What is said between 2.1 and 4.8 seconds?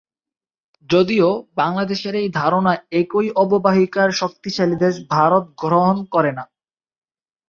এই ধারনা একই অববাহিকার শক্তিশালী